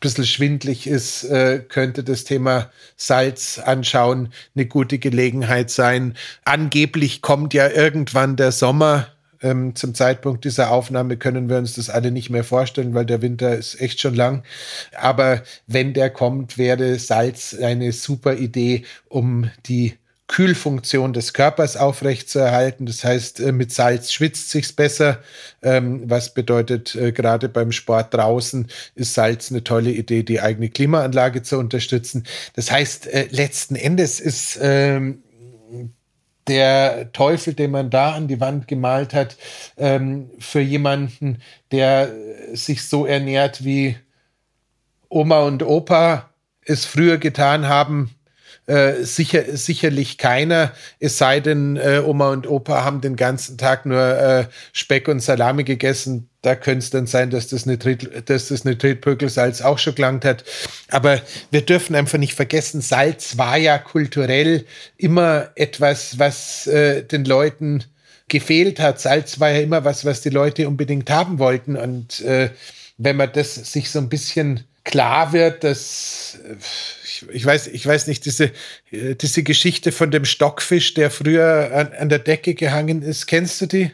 [0.00, 6.14] bisschen schwindlig ist, äh, könnte das Thema Salz anschauen eine gute Gelegenheit sein.
[6.44, 9.08] Angeblich kommt ja irgendwann der Sommer.
[9.40, 13.22] Ähm, zum Zeitpunkt dieser Aufnahme können wir uns das alle nicht mehr vorstellen, weil der
[13.22, 14.44] Winter ist echt schon lang.
[14.96, 19.94] Aber wenn der kommt, wäre Salz eine super Idee, um die
[20.32, 22.86] Kühlfunktion des Körpers aufrechtzuerhalten.
[22.86, 25.18] Das heißt, äh, mit Salz schwitzt sich's besser.
[25.60, 30.70] Ähm, was bedeutet, äh, gerade beim Sport draußen ist Salz eine tolle Idee, die eigene
[30.70, 32.24] Klimaanlage zu unterstützen.
[32.56, 35.22] Das heißt, äh, letzten Endes ist ähm,
[36.46, 39.36] der Teufel, den man da an die Wand gemalt hat,
[39.76, 41.42] ähm, für jemanden,
[41.72, 42.10] der
[42.54, 43.96] sich so ernährt wie
[45.10, 46.30] Oma und Opa
[46.64, 48.14] es früher getan haben,
[48.66, 53.86] äh, sicher, sicherlich keiner, es sei denn, äh, Oma und Opa haben den ganzen Tag
[53.86, 56.28] nur äh, Speck und Salami gegessen.
[56.42, 60.44] Da könnte es dann sein, dass das Nitrit, dass das Nitritpökelsalz auch schon gelangt hat.
[60.90, 61.20] Aber
[61.50, 64.64] wir dürfen einfach nicht vergessen, Salz war ja kulturell
[64.96, 67.84] immer etwas, was äh, den Leuten
[68.28, 69.00] gefehlt hat.
[69.00, 71.76] Salz war ja immer was, was die Leute unbedingt haben wollten.
[71.76, 72.50] Und äh,
[72.96, 76.38] wenn man das sich so ein bisschen klar wird, dass
[77.22, 78.50] ich, ich, weiß, ich weiß nicht, diese,
[78.90, 83.66] diese Geschichte von dem Stockfisch, der früher an, an der Decke gehangen ist, kennst du
[83.66, 83.92] die?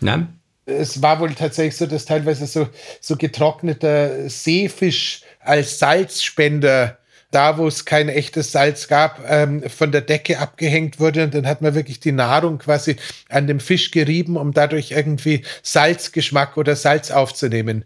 [0.00, 0.40] Nein.
[0.66, 2.68] Es war wohl tatsächlich so, dass teilweise so,
[3.00, 6.99] so getrockneter Seefisch als Salzspender
[7.30, 11.24] da, wo es kein echtes Salz gab, ähm, von der Decke abgehängt wurde.
[11.24, 12.96] Und dann hat man wirklich die Nahrung quasi
[13.28, 17.84] an dem Fisch gerieben, um dadurch irgendwie Salzgeschmack oder Salz aufzunehmen.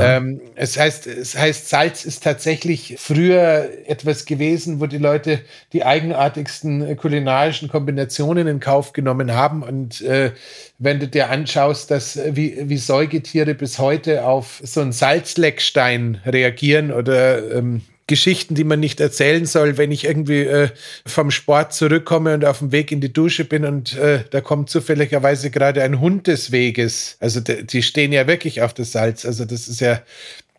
[0.00, 5.40] Ähm, es, heißt, es heißt, Salz ist tatsächlich früher etwas gewesen, wo die Leute
[5.74, 9.62] die eigenartigsten kulinarischen Kombinationen in Kauf genommen haben.
[9.62, 10.32] Und äh,
[10.78, 16.92] wenn du dir anschaust, dass wie, wie Säugetiere bis heute auf so einen Salzleckstein reagieren
[16.92, 20.68] oder ähm, Geschichten, die man nicht erzählen soll, wenn ich irgendwie äh,
[21.04, 24.70] vom Sport zurückkomme und auf dem Weg in die Dusche bin und äh, da kommt
[24.70, 27.16] zufälligerweise gerade ein Hund des Weges.
[27.18, 29.24] Also die stehen ja wirklich auf das Salz.
[29.24, 30.02] Also das ist ja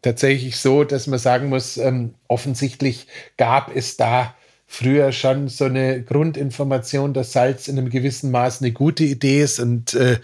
[0.01, 3.07] tatsächlich so, dass man sagen muss, ähm, offensichtlich
[3.37, 4.35] gab es da
[4.67, 9.59] früher schon so eine Grundinformation, dass Salz in einem gewissen Maß eine gute Idee ist.
[9.59, 10.19] Und äh,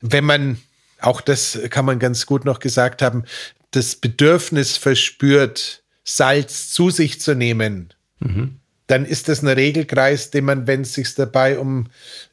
[0.00, 0.58] wenn man,
[1.00, 3.24] auch das kann man ganz gut noch gesagt haben,
[3.72, 8.60] das Bedürfnis verspürt, Salz zu sich zu nehmen, mhm.
[8.86, 11.88] dann ist das ein Regelkreis, den man, wenn es sich dabei um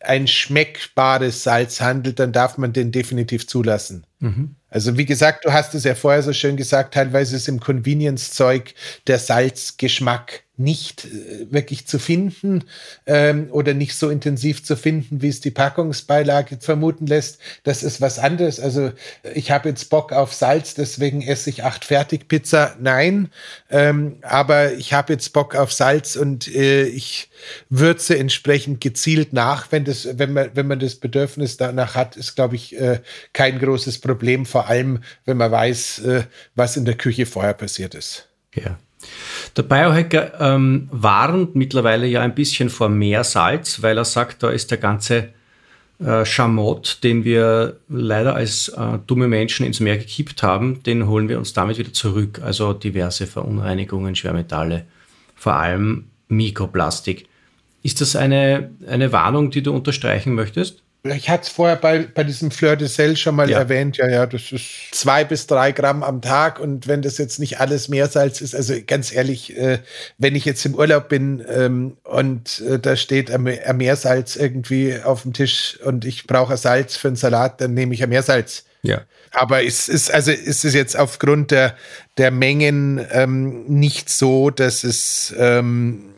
[0.06, 4.06] ein schmeckbares Salz handelt, dann darf man den definitiv zulassen.
[4.20, 4.56] Mhm.
[4.70, 8.74] Also wie gesagt, du hast es ja vorher so schön gesagt, teilweise ist im Convenience-Zeug
[9.08, 12.64] der Salzgeschmack nicht äh, wirklich zu finden
[13.06, 17.40] ähm, oder nicht so intensiv zu finden, wie es die Packungsbeilage vermuten lässt.
[17.64, 18.60] Das ist was anderes.
[18.60, 18.92] Also
[19.34, 22.76] ich habe jetzt Bock auf Salz, deswegen esse ich acht Fertigpizza.
[22.80, 23.30] Nein,
[23.70, 27.30] ähm, aber ich habe jetzt Bock auf Salz und äh, ich
[27.70, 32.36] würze entsprechend gezielt nach, wenn das, wenn man, wenn man das Bedürfnis danach hat, ist
[32.36, 33.02] glaube ich äh,
[33.34, 34.46] kein großes Problem.
[34.46, 36.24] Vor allem, wenn man weiß, äh,
[36.56, 38.28] was in der Küche vorher passiert ist.
[38.54, 38.78] Ja.
[39.56, 44.50] Der Biohacker ähm, warnt mittlerweile ja ein bisschen vor mehr Salz, weil er sagt, da
[44.50, 45.30] ist der ganze
[46.00, 51.30] äh, Schamott, den wir leider als äh, dumme Menschen ins Meer gekippt haben, den holen
[51.30, 52.42] wir uns damit wieder zurück.
[52.44, 54.86] Also diverse Verunreinigungen, Schwermetalle,
[55.36, 57.28] vor allem Mikroplastik.
[57.86, 60.82] Ist das eine, eine Warnung, die du unterstreichen möchtest?
[61.04, 63.60] Ich hatte es vorher bei, bei diesem Fleur de Sel schon mal ja.
[63.60, 63.98] erwähnt.
[63.98, 66.60] Ja, ja, das ist zwei bis drei Gramm am Tag.
[66.60, 69.78] Und wenn das jetzt nicht alles Meersalz ist, also ganz ehrlich, äh,
[70.18, 75.22] wenn ich jetzt im Urlaub bin ähm, und äh, da steht ein Meersalz irgendwie auf
[75.22, 78.64] dem Tisch und ich brauche Salz für einen Salat, dann nehme ich ein Meersalz.
[78.82, 79.04] Ja.
[79.30, 81.76] Aber es ist, also ist es jetzt aufgrund der,
[82.18, 86.15] der Mengen ähm, nicht so, dass es ähm,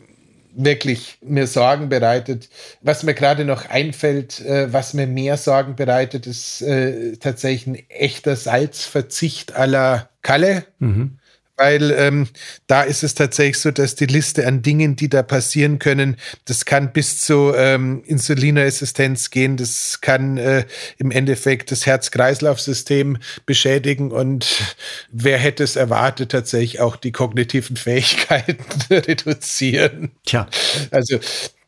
[0.58, 2.48] wirklich mir Sorgen bereitet.
[2.82, 7.88] Was mir gerade noch einfällt, äh, was mir mehr Sorgen bereitet, ist äh, tatsächlich ein
[7.88, 10.64] echter Salzverzicht aller Kalle.
[10.78, 11.18] Mhm
[11.58, 12.28] weil ähm,
[12.68, 16.64] da ist es tatsächlich so, dass die Liste an Dingen, die da passieren können, das
[16.64, 20.64] kann bis zu ähm, Insulinresistenz gehen, das kann äh,
[20.98, 24.76] im Endeffekt das Herz-Kreislauf-System beschädigen und
[25.10, 30.12] wer hätte es erwartet, tatsächlich auch die kognitiven Fähigkeiten reduzieren.
[30.24, 30.48] Tja.
[30.92, 31.18] Also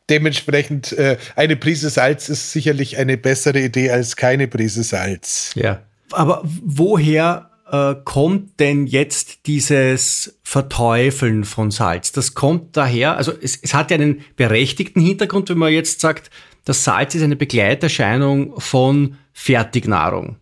[0.09, 5.51] dementsprechend äh, eine Prise Salz ist sicherlich eine bessere Idee als keine Prise Salz.
[5.55, 5.81] Ja.
[6.11, 12.11] Aber woher äh, kommt denn jetzt dieses Verteufeln von Salz?
[12.11, 16.29] Das kommt daher, also es, es hat ja einen berechtigten Hintergrund, wenn man jetzt sagt,
[16.65, 20.35] das Salz ist eine Begleiterscheinung von Fertignahrung.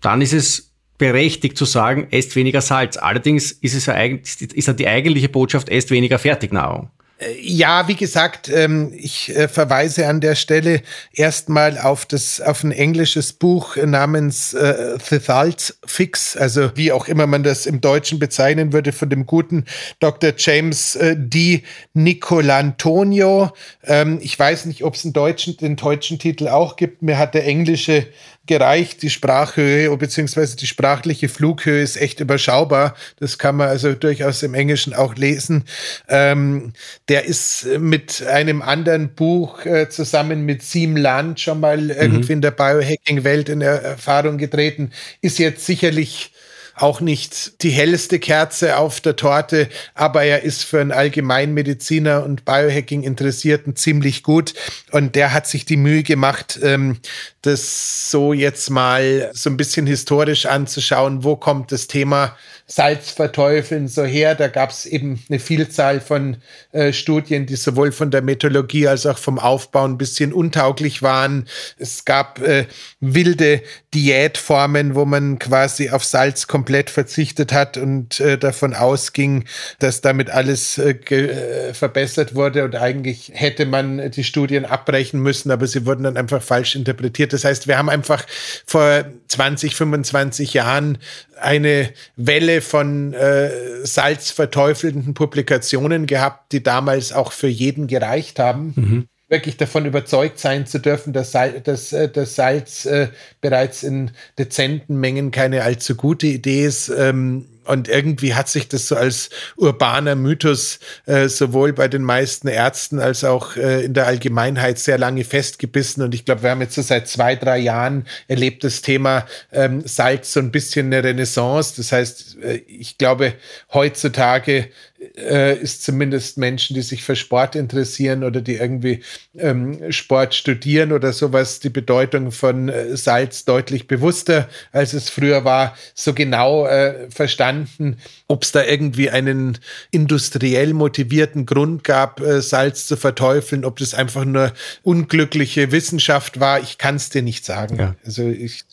[0.00, 2.98] Dann ist es berechtigt zu sagen, esst weniger Salz.
[2.98, 6.90] Allerdings ist es ja eigentlich, ist ja die eigentliche Botschaft, esst weniger Fertignahrung.
[7.24, 10.82] Äh, ja, wie gesagt, ähm, ich äh, verweise an der Stelle
[11.12, 17.08] erstmal auf das auf ein englisches Buch namens äh, The Salt Fix, also wie auch
[17.08, 19.64] immer man das im Deutschen bezeichnen würde, von dem guten
[20.00, 20.32] Dr.
[20.36, 21.62] James D.
[21.92, 23.52] Nicolantonio.
[23.84, 27.02] Ähm, ich weiß nicht, ob es einen deutschen, den deutschen Titel auch gibt.
[27.02, 28.06] Mir hat der englische
[28.46, 29.02] gereicht.
[29.02, 30.56] Die Sprachhöhe bzw.
[30.56, 32.94] die sprachliche Flughöhe ist echt überschaubar.
[33.18, 35.64] Das kann man also durchaus im Englischen auch lesen.
[36.08, 36.72] Ähm,
[37.08, 41.90] der ist mit einem anderen Buch äh, zusammen mit Sim Land schon mal mhm.
[41.90, 44.90] irgendwie in der Biohacking-Welt in Erfahrung getreten.
[45.20, 46.32] Ist jetzt sicherlich
[46.76, 52.44] auch nicht die hellste Kerze auf der Torte, aber er ist für einen Allgemeinmediziner und
[52.44, 54.54] Biohacking-Interessierten ziemlich gut.
[54.90, 56.98] Und der hat sich die Mühe gemacht, ähm,
[57.46, 63.88] das so jetzt mal so ein bisschen historisch anzuschauen, wo kommt das Thema Salz verteufeln
[63.88, 64.34] so her.
[64.34, 66.38] Da gab es eben eine Vielzahl von
[66.72, 71.46] äh, Studien, die sowohl von der Methodologie als auch vom Aufbau ein bisschen untauglich waren.
[71.78, 72.66] Es gab äh,
[73.00, 79.44] wilde Diätformen, wo man quasi auf Salz komplett komplett verzichtet hat und äh, davon ausging,
[79.80, 85.50] dass damit alles äh, äh, verbessert wurde und eigentlich hätte man die Studien abbrechen müssen,
[85.50, 87.33] aber sie wurden dann einfach falsch interpretiert.
[87.34, 88.24] Das heißt, wir haben einfach
[88.66, 90.98] vor 20, 25 Jahren
[91.40, 93.50] eine Welle von äh,
[93.84, 98.72] salzverteufelnden Publikationen gehabt, die damals auch für jeden gereicht haben.
[98.76, 103.08] Mhm wirklich davon überzeugt sein zu dürfen, dass, Sal dass, äh, dass Salz äh,
[103.40, 106.88] bereits in dezenten Mengen keine allzu gute Idee ist.
[106.88, 112.48] Ähm, und irgendwie hat sich das so als urbaner Mythos äh, sowohl bei den meisten
[112.48, 116.02] Ärzten als auch äh, in der Allgemeinheit sehr lange festgebissen.
[116.02, 119.82] Und ich glaube, wir haben jetzt so seit zwei, drei Jahren erlebt das Thema ähm,
[119.84, 121.74] Salz so ein bisschen eine Renaissance.
[121.76, 123.34] Das heißt, äh, ich glaube,
[123.72, 124.68] heutzutage
[125.16, 129.02] äh, ist zumindest Menschen, die sich für Sport interessieren oder die irgendwie
[129.36, 135.44] ähm, Sport studieren oder sowas, die Bedeutung von äh, Salz deutlich bewusster, als es früher
[135.44, 139.58] war, so genau äh, verstanden, ob es da irgendwie einen
[139.90, 146.60] industriell motivierten Grund gab, äh, Salz zu verteufeln, ob das einfach nur unglückliche Wissenschaft war.
[146.60, 147.78] Ich kann es dir nicht sagen.
[147.78, 147.96] Ja.
[148.04, 148.64] Also ich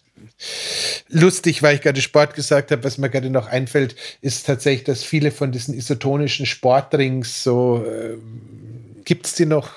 [1.09, 5.03] lustig, weil ich gerade Sport gesagt habe, was mir gerade noch einfällt, ist tatsächlich, dass
[5.03, 8.17] viele von diesen isotonischen Sportdrinks so äh,
[9.05, 9.71] Gibt es die noch?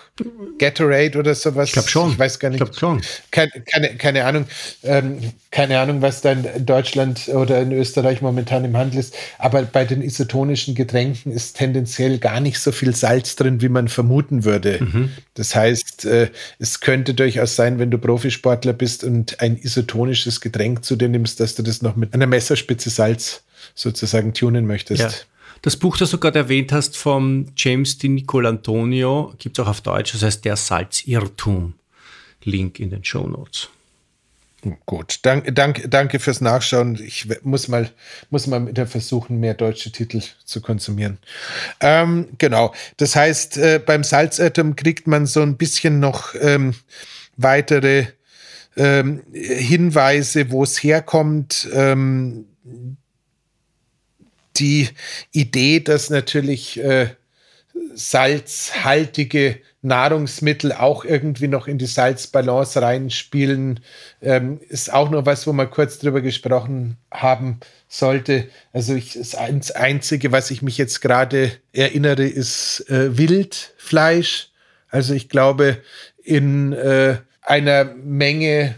[0.59, 1.69] Gatorade oder sowas?
[1.69, 2.13] Ich glaube schon.
[2.13, 2.61] Ich weiß gar nicht.
[2.61, 3.03] Ich glaube schon.
[3.33, 4.47] Keine, keine, keine Ahnung.
[4.85, 9.15] Ähm, keine Ahnung, was da in Deutschland oder in Österreich momentan im Handel ist.
[9.39, 13.89] Aber bei den isotonischen Getränken ist tendenziell gar nicht so viel Salz drin, wie man
[13.89, 14.79] vermuten würde.
[14.81, 15.11] Mhm.
[15.35, 20.85] Das heißt, äh, es könnte durchaus sein, wenn du Profisportler bist und ein isotonisches Getränk
[20.85, 23.43] zu dir nimmst, dass du das noch mit einer Messerspitze Salz
[23.75, 25.03] sozusagen tunen möchtest.
[25.03, 25.11] Ja.
[25.65, 29.81] Das Buch, das du gerade erwähnt hast, vom James Di Nicolantonio, gibt es auch auf
[29.81, 31.73] Deutsch, das heißt Der Salzirrtum.
[32.43, 33.71] Link in den Show Notes.
[34.85, 37.03] Gut, dank, dank, danke fürs Nachschauen.
[37.03, 37.91] Ich muss mal,
[38.29, 41.17] muss mal wieder versuchen, mehr deutsche Titel zu konsumieren.
[41.81, 46.75] Ähm, genau, das heißt, äh, beim Salzirrtum kriegt man so ein bisschen noch ähm,
[47.39, 48.09] weitere
[48.77, 51.67] ähm, Hinweise, wo es herkommt.
[54.57, 54.89] Die
[55.33, 57.09] Idee, dass natürlich äh,
[57.95, 63.81] salzhaltige Nahrungsmittel auch irgendwie noch in die Salzbalance reinspielen,
[64.23, 68.49] ähm, ist auch nur was, wo man kurz drüber gesprochen haben sollte.
[68.73, 74.49] Also ich, das Einzige, was ich mich jetzt gerade erinnere, ist äh, Wildfleisch.
[74.89, 75.79] Also ich glaube,
[76.23, 78.77] in äh, einer Menge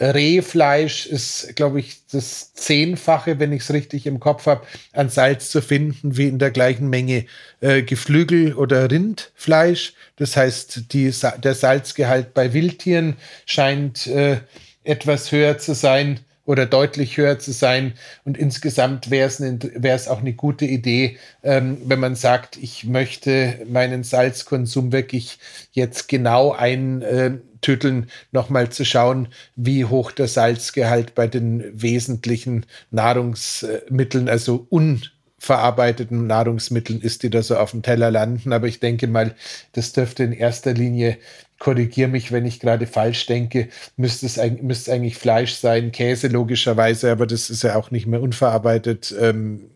[0.00, 5.50] Rehfleisch ist, glaube ich, das Zehnfache, wenn ich es richtig im Kopf habe, an Salz
[5.50, 7.26] zu finden, wie in der gleichen Menge
[7.60, 9.92] äh, Geflügel oder Rindfleisch.
[10.16, 14.38] Das heißt, die, der Salzgehalt bei Wildtieren scheint äh,
[14.84, 17.92] etwas höher zu sein oder deutlich höher zu sein.
[18.24, 24.02] Und insgesamt wäre es auch eine gute Idee, ähm, wenn man sagt, ich möchte meinen
[24.02, 25.38] Salzkonsum wirklich
[25.70, 32.66] jetzt genau ein äh, Tüteln nochmal zu schauen, wie hoch der Salzgehalt bei den wesentlichen
[32.90, 38.52] Nahrungsmitteln, also unverarbeiteten Nahrungsmitteln ist, die da so auf dem Teller landen.
[38.52, 39.36] Aber ich denke mal,
[39.70, 41.16] das dürfte in erster Linie,
[41.60, 47.12] korrigiere mich, wenn ich gerade falsch denke, müsste es, müsste eigentlich Fleisch sein, Käse logischerweise,
[47.12, 49.14] aber das ist ja auch nicht mehr unverarbeitet.
[49.20, 49.70] Ähm,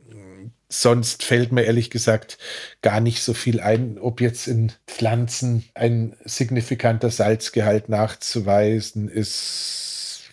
[0.68, 2.38] sonst fällt mir ehrlich gesagt
[2.82, 10.32] gar nicht so viel ein, ob jetzt in Pflanzen ein signifikanter Salzgehalt nachzuweisen ist.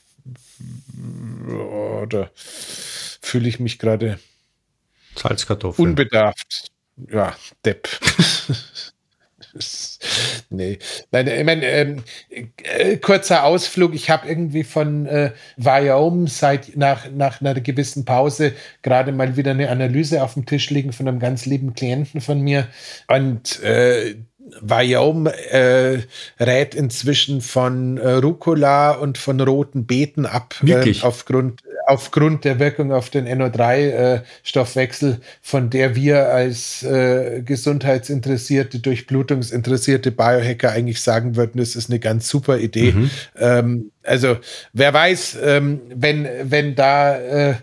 [2.02, 4.20] Oder fühle ich mich gerade
[5.18, 5.90] Salzkartoffeln.
[5.90, 6.72] Unbedarft.
[7.12, 7.36] Ja,
[7.66, 7.90] Depp.
[10.50, 10.80] nee.
[11.12, 13.94] Nein, ich meine, ähm, äh, kurzer Ausflug.
[13.94, 19.52] Ich habe irgendwie von äh, Wyoming seit nach, nach einer gewissen Pause gerade mal wieder
[19.52, 22.68] eine Analyse auf dem Tisch liegen von einem ganz lieben Klienten von mir.
[23.08, 24.16] Und äh,
[24.60, 26.00] Wyoming äh,
[26.40, 32.92] rät inzwischen von äh, Rucola und von roten Beeten ab, äh, aufgrund aufgrund der Wirkung
[32.92, 41.60] auf den NO3-Stoffwechsel, äh, von der wir als äh, gesundheitsinteressierte, durchblutungsinteressierte Biohacker eigentlich sagen würden,
[41.62, 42.92] es ist eine ganz super Idee.
[42.92, 43.10] Mhm.
[43.40, 44.38] Ähm, also
[44.74, 47.56] wer weiß, ähm, wenn, wenn da äh,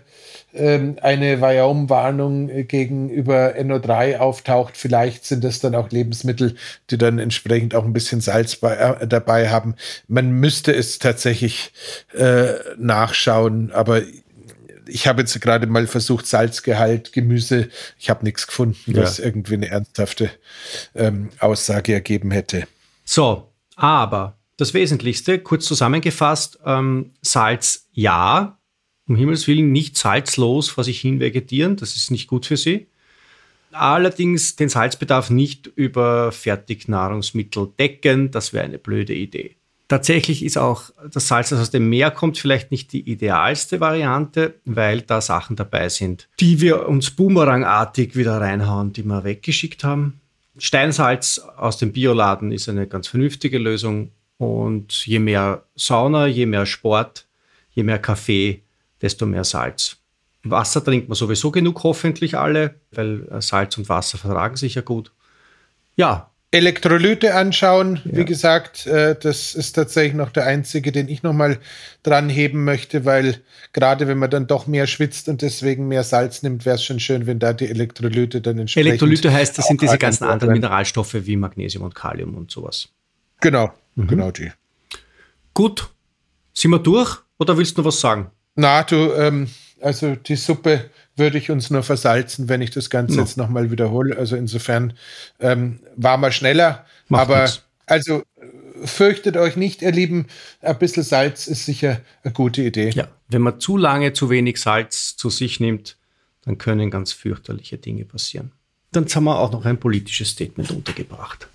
[0.53, 4.77] eine Wyoming-Warnung gegenüber NO3 auftaucht.
[4.77, 6.55] Vielleicht sind das dann auch Lebensmittel,
[6.89, 9.75] die dann entsprechend auch ein bisschen Salz bei, äh, dabei haben.
[10.07, 11.71] Man müsste es tatsächlich
[12.13, 14.01] äh, nachschauen, aber
[14.87, 17.69] ich habe jetzt gerade mal versucht, Salzgehalt, Gemüse.
[17.97, 19.03] Ich habe nichts gefunden, ja.
[19.03, 20.31] was irgendwie eine ernsthafte
[20.95, 22.67] ähm, Aussage ergeben hätte.
[23.05, 28.58] So, aber das Wesentlichste, kurz zusammengefasst, ähm, Salz ja,
[29.09, 32.87] um Himmels Willen nicht salzlos vor sich hin vegetieren, das ist nicht gut für sie.
[33.71, 39.55] Allerdings den Salzbedarf nicht über Fertignahrungsmittel decken, das wäre eine blöde Idee.
[39.87, 44.55] Tatsächlich ist auch das Salz, das aus dem Meer kommt, vielleicht nicht die idealste Variante,
[44.65, 50.21] weil da Sachen dabei sind, die wir uns boomerangartig wieder reinhauen, die wir weggeschickt haben.
[50.59, 54.11] Steinsalz aus dem Bioladen ist eine ganz vernünftige Lösung.
[54.37, 57.27] Und je mehr Sauna, je mehr Sport,
[57.71, 58.61] je mehr Kaffee,
[59.01, 59.97] desto mehr Salz.
[60.43, 65.11] Wasser trinkt man sowieso genug, hoffentlich alle, weil Salz und Wasser vertragen sich ja gut.
[65.95, 68.01] Ja, Elektrolyte anschauen.
[68.05, 68.17] Ja.
[68.17, 71.59] Wie gesagt, äh, das ist tatsächlich noch der einzige, den ich nochmal
[72.01, 73.41] dran heben möchte, weil
[73.71, 76.99] gerade wenn man dann doch mehr schwitzt und deswegen mehr Salz nimmt, wäre es schon
[76.99, 78.87] schön, wenn da die Elektrolyte dann entsprechend.
[78.87, 82.89] Elektrolyte heißt, das sind diese ganzen anderen Mineralstoffe wie Magnesium und Kalium und sowas.
[83.41, 84.07] Genau, mhm.
[84.07, 84.51] genau die.
[85.53, 85.87] Gut,
[86.53, 88.31] sind wir durch oder willst du noch was sagen?
[88.59, 89.47] Na, du, ähm,
[89.79, 93.21] also die Suppe würde ich uns nur versalzen, wenn ich das Ganze no.
[93.21, 94.17] jetzt nochmal wiederhole.
[94.17, 94.93] Also insofern
[95.39, 96.85] ähm, war mal schneller.
[97.07, 97.63] Macht aber nix.
[97.85, 98.23] also
[98.83, 100.27] fürchtet euch nicht, ihr Lieben.
[100.61, 102.89] Ein bisschen Salz ist sicher eine gute Idee.
[102.89, 105.95] Ja, wenn man zu lange zu wenig Salz zu sich nimmt,
[106.43, 108.51] dann können ganz fürchterliche Dinge passieren.
[108.91, 111.47] Dann haben wir auch noch ein politisches Statement untergebracht.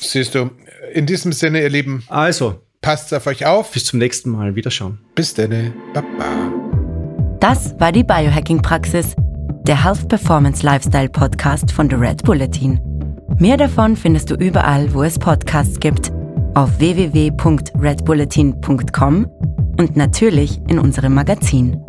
[0.00, 0.50] Siehst du,
[0.92, 2.04] in diesem Sinne, ihr Lieben.
[2.08, 3.72] Also, passt auf euch auf.
[3.72, 4.54] Bis zum nächsten Mal.
[4.54, 4.98] Wiederschauen.
[5.14, 5.72] Bis dann.
[5.94, 6.52] Baba.
[7.40, 9.14] Das war die Biohacking-Praxis,
[9.66, 12.78] der Health Performance Lifestyle Podcast von The Red Bulletin.
[13.38, 16.12] Mehr davon findest du überall, wo es Podcasts gibt,
[16.54, 19.26] auf www.redbulletin.com
[19.78, 21.82] und natürlich in unserem Magazin.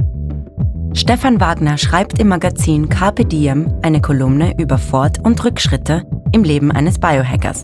[0.94, 6.72] Stefan Wagner schreibt im Magazin Carpe Diem eine Kolumne über Fort- und Rückschritte im Leben
[6.72, 7.64] eines Biohackers.